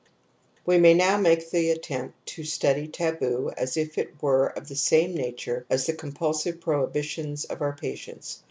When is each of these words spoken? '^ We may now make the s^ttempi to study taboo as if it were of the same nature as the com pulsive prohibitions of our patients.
'^ 0.01 0.03
We 0.65 0.79
may 0.79 0.95
now 0.95 1.19
make 1.19 1.51
the 1.51 1.75
s^ttempi 1.77 2.13
to 2.25 2.43
study 2.43 2.87
taboo 2.87 3.51
as 3.55 3.77
if 3.77 3.99
it 3.99 4.19
were 4.19 4.47
of 4.47 4.67
the 4.67 4.75
same 4.75 5.13
nature 5.13 5.63
as 5.69 5.85
the 5.85 5.93
com 5.93 6.11
pulsive 6.13 6.59
prohibitions 6.59 7.45
of 7.45 7.61
our 7.61 7.73
patients. 7.73 8.39